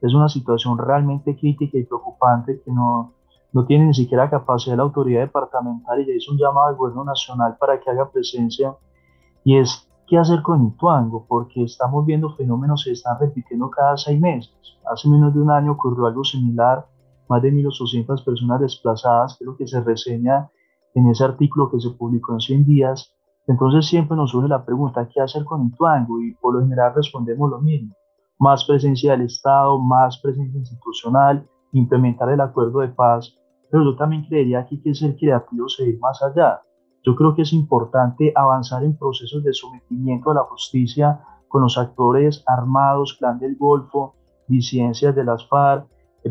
Es 0.00 0.14
una 0.14 0.28
situación 0.28 0.78
realmente 0.78 1.36
crítica 1.36 1.78
y 1.78 1.84
preocupante 1.84 2.60
que 2.64 2.70
no, 2.70 3.14
no 3.52 3.64
tiene 3.64 3.86
ni 3.86 3.94
siquiera 3.94 4.28
capacidad 4.28 4.76
la 4.76 4.82
autoridad 4.82 5.20
departamental 5.20 6.00
y 6.00 6.06
ya 6.06 6.12
hizo 6.14 6.32
un 6.32 6.38
llamado 6.38 6.68
al 6.68 6.76
gobierno 6.76 7.04
nacional 7.04 7.56
para 7.58 7.80
que 7.80 7.90
haga 7.90 8.10
presencia. 8.10 8.74
Y 9.44 9.56
es 9.56 9.88
qué 10.06 10.18
hacer 10.18 10.42
con 10.42 10.66
Ituango, 10.66 11.26
porque 11.26 11.64
estamos 11.64 12.04
viendo 12.04 12.34
fenómenos 12.34 12.84
que 12.84 12.90
se 12.90 12.94
están 12.94 13.18
repitiendo 13.18 13.70
cada 13.70 13.96
seis 13.96 14.20
meses. 14.20 14.52
Hace 14.90 15.08
menos 15.08 15.34
de 15.34 15.40
un 15.40 15.50
año 15.50 15.72
ocurrió 15.72 16.06
algo 16.06 16.24
similar, 16.24 16.86
más 17.28 17.42
de 17.42 17.52
1.800 17.52 18.24
personas 18.24 18.60
desplazadas, 18.60 19.36
que 19.36 19.44
es 19.44 19.46
lo 19.46 19.56
que 19.56 19.66
se 19.66 19.80
reseña 19.80 20.50
en 20.94 21.08
ese 21.08 21.24
artículo 21.24 21.70
que 21.70 21.80
se 21.80 21.90
publicó 21.90 22.32
en 22.32 22.40
100 22.40 22.64
días, 22.64 23.16
entonces 23.46 23.86
siempre 23.86 24.16
nos 24.16 24.30
surge 24.30 24.48
la 24.48 24.64
pregunta, 24.64 25.08
¿qué 25.12 25.20
hacer 25.20 25.44
con 25.44 25.66
Ituango? 25.66 26.20
Y 26.20 26.34
por 26.34 26.54
lo 26.54 26.60
general 26.60 26.94
respondemos 26.94 27.50
lo 27.50 27.60
mismo. 27.60 27.94
Más 28.38 28.64
presencia 28.64 29.12
del 29.12 29.22
Estado, 29.22 29.78
más 29.78 30.18
presencia 30.18 30.58
institucional, 30.58 31.46
implementar 31.72 32.30
el 32.30 32.40
acuerdo 32.40 32.80
de 32.80 32.88
paz. 32.88 33.36
Pero 33.70 33.84
yo 33.84 33.96
también 33.96 34.24
creería 34.24 34.66
hay 34.70 34.80
que 34.80 34.94
ser 34.94 35.16
creativos 35.16 35.78
e 35.80 35.88
ir 35.88 35.98
más 35.98 36.22
allá. 36.22 36.60
Yo 37.04 37.14
creo 37.14 37.34
que 37.34 37.42
es 37.42 37.52
importante 37.52 38.32
avanzar 38.34 38.84
en 38.84 38.96
procesos 38.96 39.42
de 39.44 39.52
sometimiento 39.52 40.30
a 40.30 40.34
la 40.34 40.42
justicia 40.44 41.20
con 41.48 41.62
los 41.62 41.78
actores 41.78 42.42
armados, 42.46 43.16
clan 43.18 43.38
del 43.38 43.56
Golfo, 43.56 44.14
disidencias 44.48 45.14
de 45.14 45.24
las 45.24 45.46
FARC, 45.48 45.86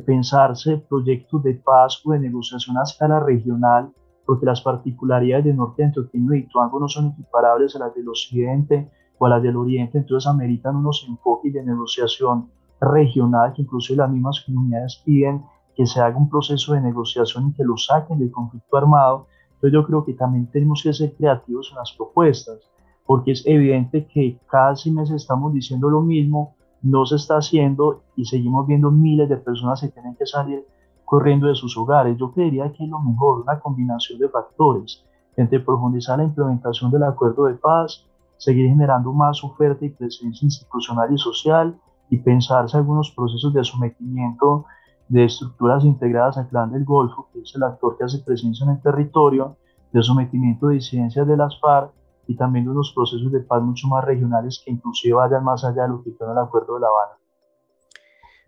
pensarse 0.05 0.77
proyectos 0.89 1.43
de 1.43 1.53
paz 1.53 2.01
o 2.05 2.11
de 2.11 2.19
negociación 2.19 2.77
a 2.77 2.83
escala 2.83 3.19
regional 3.19 3.91
porque 4.25 4.45
las 4.45 4.61
particularidades 4.61 5.45
del 5.45 5.55
norte 5.55 5.83
antioqueño 5.83 6.33
y 6.33 6.39
Ituango 6.39 6.79
no 6.79 6.87
son 6.87 7.11
equiparables 7.11 7.75
a 7.75 7.79
las 7.79 7.95
del 7.95 8.09
occidente 8.09 8.89
o 9.17 9.25
a 9.25 9.29
las 9.29 9.43
del 9.43 9.55
oriente, 9.55 9.97
entonces 9.97 10.27
ameritan 10.27 10.75
unos 10.75 11.05
enfoques 11.07 11.53
de 11.53 11.63
negociación 11.63 12.49
regional 12.79 13.53
que 13.53 13.61
incluso 13.61 13.95
las 13.95 14.09
mismas 14.09 14.41
comunidades 14.45 15.01
piden 15.05 15.43
que 15.75 15.85
se 15.85 15.99
haga 15.99 16.17
un 16.17 16.29
proceso 16.29 16.73
de 16.73 16.81
negociación 16.81 17.49
y 17.49 17.53
que 17.53 17.63
lo 17.63 17.77
saquen 17.77 18.19
del 18.19 18.31
conflicto 18.31 18.77
armado. 18.77 19.27
Entonces 19.55 19.73
yo 19.73 19.85
creo 19.85 20.05
que 20.05 20.13
también 20.13 20.47
tenemos 20.47 20.81
que 20.83 20.93
ser 20.93 21.13
creativos 21.15 21.69
en 21.71 21.77
las 21.77 21.91
propuestas, 21.93 22.59
porque 23.05 23.31
es 23.31 23.45
evidente 23.45 24.07
que 24.07 24.39
cada 24.47 24.75
seis 24.75 24.93
meses 24.93 25.15
estamos 25.17 25.53
diciendo 25.53 25.89
lo 25.89 26.01
mismo, 26.01 26.55
no 26.81 27.05
se 27.05 27.15
está 27.15 27.37
haciendo 27.37 28.03
y 28.15 28.25
seguimos 28.25 28.67
viendo 28.67 28.91
miles 28.91 29.27
de 29.27 29.37
personas 29.37 29.81
que 29.81 29.89
tienen 29.89 30.15
que 30.15 30.25
salir 30.25 30.65
corriendo 31.03 31.47
de 31.47 31.55
sus 31.55 31.77
hogares. 31.77 32.17
Yo 32.17 32.31
creería 32.31 32.71
que 32.71 32.83
es 32.83 32.89
lo 32.89 32.99
mejor, 32.99 33.41
una 33.41 33.59
combinación 33.59 34.19
de 34.19 34.29
factores 34.29 35.03
entre 35.37 35.59
profundizar 35.59 36.17
la 36.17 36.23
implementación 36.23 36.91
del 36.91 37.03
acuerdo 37.03 37.45
de 37.45 37.55
paz, 37.55 38.05
seguir 38.37 38.67
generando 38.69 39.13
más 39.13 39.43
oferta 39.43 39.85
y 39.85 39.89
presencia 39.89 40.45
institucional 40.45 41.13
y 41.13 41.17
social 41.17 41.79
y 42.09 42.17
pensarse 42.17 42.77
algunos 42.77 43.11
procesos 43.11 43.53
de 43.53 43.63
sometimiento 43.63 44.65
de 45.07 45.25
estructuras 45.25 45.83
integradas 45.83 46.37
al 46.37 46.47
Clan 46.49 46.71
del 46.71 46.83
Golfo, 46.83 47.29
que 47.31 47.39
es 47.39 47.53
el 47.55 47.63
actor 47.63 47.97
que 47.97 48.03
hace 48.03 48.19
presencia 48.19 48.63
en 48.65 48.71
el 48.71 48.81
territorio, 48.81 49.57
de 49.91 50.03
sometimiento 50.03 50.67
de 50.67 50.75
disidencias 50.75 51.27
de 51.27 51.37
las 51.37 51.59
FARC 51.59 51.91
y 52.27 52.35
también 52.35 52.65
de 52.65 52.71
unos 52.71 52.91
procesos 52.93 53.31
de 53.31 53.39
paz 53.39 53.61
mucho 53.61 53.87
más 53.87 54.03
regionales 54.03 54.61
que 54.63 54.71
inclusive 54.71 55.13
vayan 55.13 55.43
más 55.43 55.63
allá 55.63 55.83
de 55.83 55.89
lo 55.89 56.03
que 56.03 56.11
tiene 56.11 56.33
el 56.33 56.39
Acuerdo 56.39 56.75
de 56.75 56.81
La 56.81 56.87
Habana. 56.87 57.19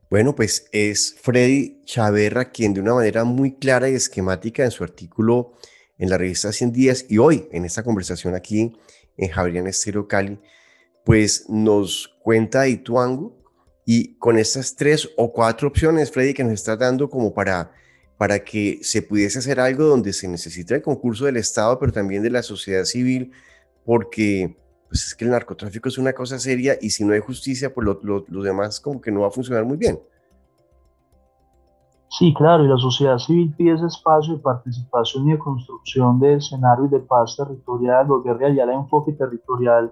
Bueno, 0.09 0.35
pues 0.35 0.69
es 0.71 1.17
Freddy 1.21 1.83
Chaverra 1.85 2.45
quien 2.45 2.73
de 2.73 2.81
una 2.81 2.93
manera 2.93 3.23
muy 3.23 3.55
clara 3.55 3.89
y 3.89 3.93
esquemática 3.93 4.63
en 4.63 4.71
su 4.71 4.83
artículo 4.83 5.51
en 5.97 6.09
la 6.09 6.17
revista 6.17 6.51
100 6.51 6.71
días 6.71 7.05
y 7.09 7.17
hoy 7.17 7.47
en 7.51 7.65
esta 7.65 7.83
conversación 7.83 8.35
aquí 8.35 8.77
en 9.17 9.29
Javier 9.29 9.67
Estero 9.67 10.07
Cali, 10.07 10.39
pues 11.03 11.49
nos 11.49 12.15
cuenta 12.21 12.67
Ituango 12.67 13.37
y 13.85 14.15
con 14.17 14.37
estas 14.37 14.75
tres 14.75 15.09
o 15.15 15.31
cuatro 15.31 15.69
opciones, 15.69 16.11
Freddy, 16.11 16.33
que 16.33 16.43
nos 16.43 16.53
está 16.53 16.75
dando 16.75 17.09
como 17.09 17.33
para, 17.33 17.71
para 18.17 18.43
que 18.43 18.79
se 18.81 19.01
pudiese 19.01 19.39
hacer 19.39 19.59
algo 19.59 19.85
donde 19.85 20.11
se 20.13 20.27
necesita 20.27 20.75
el 20.75 20.81
concurso 20.81 21.25
del 21.25 21.37
Estado, 21.37 21.79
pero 21.79 21.91
también 21.91 22.21
de 22.21 22.29
la 22.29 22.43
sociedad 22.43 22.83
civil, 22.83 23.31
porque 23.85 24.57
pues 24.89 25.05
es 25.05 25.15
que 25.15 25.25
el 25.25 25.31
narcotráfico 25.31 25.89
es 25.89 25.97
una 25.97 26.13
cosa 26.13 26.39
seria 26.39 26.77
y 26.81 26.89
si 26.89 27.03
no 27.03 27.13
hay 27.13 27.19
justicia, 27.19 27.73
pues 27.73 27.87
lo, 28.03 28.43
demás 28.43 28.79
como 28.79 29.01
que 29.01 29.11
no 29.11 29.21
va 29.21 29.27
a 29.27 29.31
funcionar 29.31 29.65
muy 29.65 29.77
bien. 29.77 29.99
Sí, 32.09 32.33
claro, 32.33 32.63
y 32.63 32.67
la 32.67 32.77
sociedad 32.77 33.17
civil 33.17 33.53
pide 33.57 33.73
ese 33.73 33.87
espacio 33.87 34.35
de 34.35 34.39
participación 34.39 35.27
y 35.27 35.33
de 35.33 35.39
construcción 35.39 36.19
de 36.19 36.35
escenarios 36.35 36.89
de 36.89 36.99
paz 36.99 37.35
territorial, 37.35 38.07
volver 38.07 38.55
ya 38.55 38.63
el 38.63 38.69
enfoque 38.69 39.11
territorial 39.13 39.91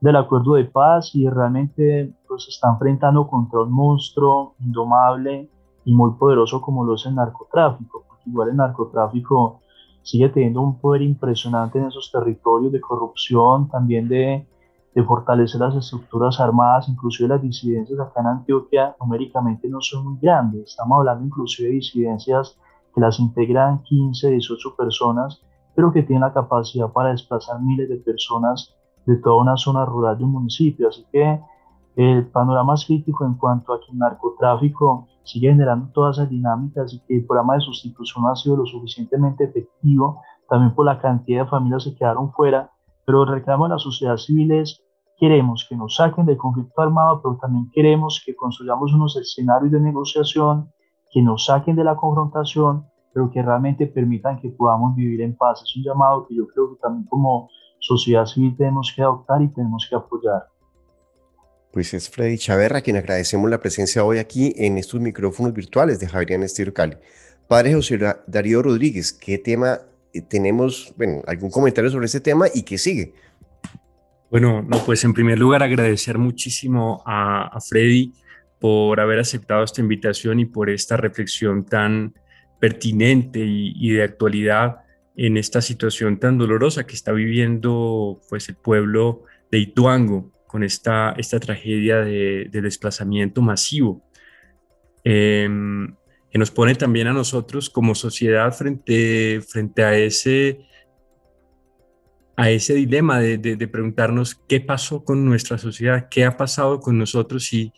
del 0.00 0.16
acuerdo 0.16 0.54
de 0.54 0.64
paz 0.64 1.14
y 1.14 1.28
realmente 1.28 2.12
pues, 2.28 2.44
se 2.44 2.50
está 2.50 2.70
enfrentando 2.70 3.26
contra 3.28 3.60
un 3.60 3.72
monstruo 3.72 4.54
indomable 4.60 5.48
y 5.84 5.94
muy 5.94 6.12
poderoso 6.14 6.60
como 6.60 6.84
lo 6.84 6.94
es 6.94 7.06
el 7.06 7.14
narcotráfico, 7.14 8.04
porque 8.06 8.28
igual 8.28 8.50
el 8.50 8.56
narcotráfico 8.56 9.60
sigue 10.02 10.28
teniendo 10.28 10.60
un 10.60 10.78
poder 10.78 11.02
impresionante 11.02 11.78
en 11.78 11.86
esos 11.86 12.10
territorios 12.10 12.72
de 12.72 12.80
corrupción, 12.80 13.68
también 13.68 14.08
de, 14.08 14.46
de 14.96 15.04
fortalecer 15.04 15.60
las 15.60 15.76
estructuras 15.76 16.40
armadas, 16.40 16.88
inclusive 16.88 17.28
las 17.28 17.42
disidencias 17.42 18.00
acá 18.00 18.22
en 18.22 18.28
Antioquia 18.28 18.96
numéricamente 18.98 19.68
no 19.68 19.78
son 19.82 20.06
muy 20.06 20.18
grandes, 20.18 20.70
estamos 20.70 20.96
hablando 20.96 21.26
inclusive 21.26 21.68
de 21.68 21.74
disidencias 21.74 22.58
que 22.94 23.02
las 23.02 23.20
integran 23.20 23.82
15, 23.82 24.30
18 24.30 24.74
personas, 24.74 25.42
pero 25.74 25.92
que 25.92 26.02
tienen 26.02 26.22
la 26.22 26.32
capacidad 26.32 26.90
para 26.90 27.10
desplazar 27.10 27.60
miles 27.60 27.90
de 27.90 27.96
personas 27.96 28.74
de 29.04 29.16
toda 29.16 29.36
una 29.42 29.58
zona 29.58 29.84
rural 29.84 30.16
de 30.16 30.24
un 30.24 30.32
municipio, 30.32 30.88
así 30.88 31.04
que 31.12 31.42
el 31.96 32.26
panorama 32.28 32.72
es 32.72 32.86
crítico 32.86 33.26
en 33.26 33.34
cuanto 33.34 33.74
a 33.74 33.80
que 33.80 33.92
el 33.92 33.98
narcotráfico 33.98 35.08
sigue 35.24 35.50
generando 35.50 35.90
todas 35.92 36.16
esas 36.16 36.30
dinámicas 36.30 36.94
y 36.94 37.00
que 37.00 37.16
el 37.16 37.26
programa 37.26 37.56
de 37.56 37.60
sustitución 37.60 38.24
no 38.24 38.30
ha 38.30 38.36
sido 38.36 38.56
lo 38.56 38.64
suficientemente 38.64 39.44
efectivo, 39.44 40.22
también 40.48 40.74
por 40.74 40.86
la 40.86 40.98
cantidad 40.98 41.44
de 41.44 41.50
familias 41.50 41.84
que 41.84 41.94
quedaron 41.96 42.32
fuera, 42.32 42.70
pero 43.04 43.24
el 43.24 43.28
reclamo 43.28 43.66
de 43.66 43.74
la 43.74 43.78
sociedad 43.78 44.16
civil 44.16 44.52
es 44.52 44.85
queremos 45.16 45.66
que 45.68 45.76
nos 45.76 45.96
saquen 45.96 46.26
del 46.26 46.36
conflicto 46.36 46.80
armado, 46.80 47.20
pero 47.22 47.38
también 47.40 47.70
queremos 47.72 48.22
que 48.24 48.34
construyamos 48.34 48.92
unos 48.92 49.16
escenarios 49.16 49.72
de 49.72 49.80
negociación 49.80 50.70
que 51.10 51.22
nos 51.22 51.46
saquen 51.46 51.76
de 51.76 51.84
la 51.84 51.96
confrontación, 51.96 52.86
pero 53.12 53.30
que 53.30 53.42
realmente 53.42 53.86
permitan 53.86 54.38
que 54.38 54.50
podamos 54.50 54.94
vivir 54.94 55.22
en 55.22 55.36
paz. 55.36 55.62
Es 55.62 55.76
un 55.76 55.82
llamado 55.82 56.26
que 56.26 56.34
yo 56.34 56.46
creo 56.46 56.74
que 56.74 56.80
también 56.80 57.06
como 57.06 57.48
sociedad 57.78 58.26
civil 58.26 58.54
tenemos 58.56 58.92
que 58.94 59.02
adoptar 59.02 59.40
y 59.42 59.48
tenemos 59.48 59.86
que 59.88 59.96
apoyar. 59.96 60.46
Pues 61.72 61.92
es 61.94 62.08
Freddy 62.08 62.38
Chaverra 62.38 62.80
quien 62.80 62.96
agradecemos 62.96 63.50
la 63.50 63.60
presencia 63.60 64.04
hoy 64.04 64.18
aquí 64.18 64.54
en 64.56 64.78
estos 64.78 65.00
micrófonos 65.00 65.52
virtuales 65.52 66.00
de 66.00 66.08
Javier 66.08 66.42
Estero 66.42 66.72
Cali. 66.72 66.96
Padre 67.48 67.74
José 67.74 67.98
Darío 68.26 68.62
Rodríguez, 68.62 69.12
¿qué 69.12 69.38
tema 69.38 69.78
eh, 70.12 70.22
tenemos? 70.22 70.92
Bueno, 70.96 71.22
algún 71.26 71.50
comentario 71.50 71.90
sobre 71.90 72.06
este 72.06 72.20
tema 72.20 72.46
y 72.52 72.62
qué 72.62 72.78
sigue. 72.78 73.14
Bueno, 74.30 74.62
no, 74.62 74.84
pues 74.84 75.04
en 75.04 75.14
primer 75.14 75.38
lugar 75.38 75.62
agradecer 75.62 76.18
muchísimo 76.18 77.02
a, 77.06 77.58
Freddy 77.60 78.12
por 78.58 79.00
haber 79.00 79.20
aceptado 79.20 79.64
esta 79.64 79.80
invitación 79.80 80.40
y 80.40 80.46
por 80.46 80.70
esta 80.70 80.96
reflexión 80.96 81.64
tan 81.64 82.14
pertinente 82.58 83.40
y, 83.40 83.72
y, 83.76 83.90
de 83.90 84.02
actualidad 84.02 84.78
en 85.16 85.36
esta 85.36 85.62
situación 85.62 86.18
tan 86.18 86.38
dolorosa 86.38 86.86
que 86.86 86.94
está 86.94 87.12
viviendo 87.12 88.20
pues 88.28 88.48
el 88.48 88.56
pueblo 88.56 89.24
de 89.50 89.58
Ituango 89.58 90.32
con 90.46 90.62
esta, 90.62 91.14
esta 91.18 91.38
tragedia 91.40 92.00
de, 92.00 92.48
desplazamiento 92.50 93.42
masivo, 93.42 94.02
em, 95.04 95.94
que 96.30 96.38
nos 96.38 96.50
pone 96.50 96.74
también 96.74 97.08
a 97.08 97.12
nosotros 97.12 97.68
como 97.70 97.94
sociedad 97.94 98.52
frente, 98.52 99.40
frente 99.40 99.84
a, 99.84 99.96
ese, 99.96 100.60
a 102.36 102.50
ese 102.50 102.74
dilema 102.74 103.18
de, 103.20 103.68
preguntarnos 103.68 104.34
qué 104.34 104.60
pasó 104.60 105.04
con 105.04 105.24
nuestra 105.24 105.58
sociedad, 105.58 106.08
qué 106.10 106.24
ha 106.24 106.36
pasado 106.36 106.80
con 106.80 106.98
nosotros 106.98 107.52
y, 107.52 107.72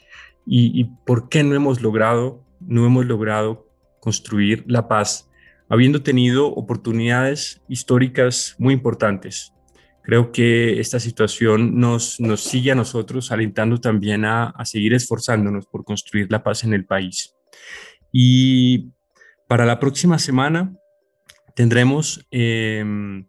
y, 0.46 0.80
y 0.80 0.84
por 1.06 1.28
qué 1.28 1.44
no 1.44 1.54
hemos 1.54 1.80
logrado, 1.80 2.44
no 2.60 2.84
hemos 2.84 3.06
logrado 3.06 3.68
construir 4.00 4.64
la 4.66 4.88
paz, 4.88 5.30
habiendo 5.68 6.02
tenido 6.02 6.48
oportunidades 6.48 7.62
históricas 7.68 8.56
muy 8.58 8.74
importantes 8.74 9.52
Creo 10.08 10.32
que 10.32 10.80
esta 10.80 11.00
situación 11.00 11.78
nos, 11.78 12.18
nos 12.18 12.42
sigue 12.42 12.72
a 12.72 12.74
nosotros 12.74 13.30
alentando 13.30 13.78
también 13.78 14.24
a, 14.24 14.44
a 14.44 14.64
seguir 14.64 14.94
esforzándonos 14.94 15.66
por 15.66 15.84
construir 15.84 16.32
la 16.32 16.42
paz 16.42 16.64
en 16.64 16.72
el 16.72 16.86
país. 16.86 17.36
Y 18.10 18.88
para 19.46 19.66
la 19.66 19.78
próxima 19.78 20.18
semana 20.18 20.72
tendremos 21.54 22.26
em, 22.30 23.26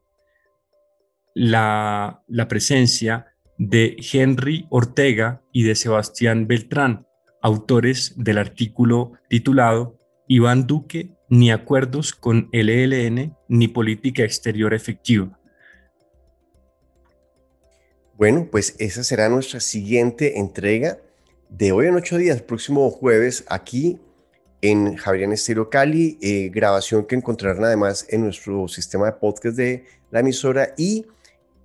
la, 1.33 2.23
presencia 2.47 3.27
de 3.57 3.97
Henry 4.13 4.67
Ortega 4.69 5.41
y 5.51 5.63
de 5.63 5.75
Sebastián 5.75 6.47
Beltrán, 6.47 7.05
autores 7.41 8.13
del 8.17 8.37
artículo 8.37 9.13
titulado 9.29 9.97
Iván 10.27 10.67
Duque, 10.67 11.11
ni 11.29 11.51
acuerdos 11.51 12.13
con 12.13 12.49
el 12.51 12.69
ELN, 12.69 13.35
ni 13.47 13.67
política 13.67 14.23
exterior 14.23 14.73
efectiva. 14.73 15.39
Bueno, 18.17 18.47
pues 18.51 18.75
esa 18.79 19.03
será 19.03 19.29
nuestra 19.29 19.59
siguiente 19.59 20.39
entrega 20.39 20.97
de 21.49 21.71
hoy 21.71 21.87
en 21.87 21.95
ocho 21.95 22.17
días, 22.17 22.41
próximo 22.41 22.89
jueves, 22.91 23.45
aquí 23.47 23.99
en 24.61 24.95
Javier 24.97 25.31
Estero 25.31 25.69
Cali, 25.69 26.17
eh, 26.21 26.49
grabación 26.53 27.05
que 27.05 27.15
encontrarán 27.15 27.63
además 27.63 28.05
en 28.09 28.23
nuestro 28.23 28.67
sistema 28.67 29.05
de 29.05 29.13
podcast 29.13 29.55
de 29.55 29.85
la 30.11 30.19
emisora 30.19 30.73
y 30.77 31.05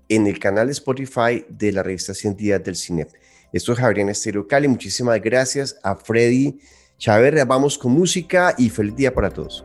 en 0.09 0.27
el 0.27 0.39
canal 0.39 0.67
de 0.67 0.73
Spotify 0.73 1.45
de 1.49 1.73
la 1.73 1.83
revista 1.83 2.15
100 2.15 2.37
Días 2.37 2.65
del 2.65 2.77
Cine. 2.77 3.07
Esto 3.53 3.73
es 3.73 3.79
Javier 3.79 4.09
Estéreo 4.09 4.47
Cali. 4.47 4.69
Muchísimas 4.69 5.21
gracias 5.21 5.77
a 5.83 5.95
Freddy 5.95 6.59
Chávez. 6.99 7.47
Vamos 7.47 7.79
con 7.79 7.93
música 7.93 8.55
y 8.59 8.69
feliz 8.69 8.97
día 8.97 9.15
para 9.15 9.31
todos. 9.31 9.65